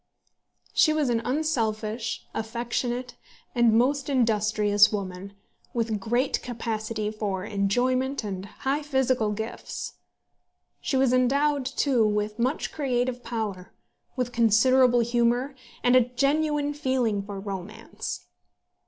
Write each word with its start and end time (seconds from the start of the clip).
She 0.73 0.93
was 0.93 1.09
an 1.09 1.21
unselfish, 1.25 2.25
affectionate, 2.33 3.17
and 3.53 3.71
most 3.77 4.09
industrious 4.09 4.91
woman, 4.91 5.33
with 5.75 5.99
great 5.99 6.41
capacity 6.41 7.11
for 7.11 7.45
enjoyment 7.45 8.23
and 8.23 8.47
high 8.47 8.81
physical 8.81 9.31
gifts. 9.31 9.97
She 10.79 10.97
was 10.97 11.13
endowed 11.13 11.65
too, 11.67 12.03
with 12.03 12.39
much 12.39 12.71
creative 12.71 13.23
power, 13.23 13.75
with 14.15 14.31
considerable 14.31 15.01
humour, 15.01 15.53
and 15.83 15.95
a 15.95 16.01
genuine 16.05 16.73
feeling 16.73 17.21
for 17.21 17.39
romance. 17.39 18.25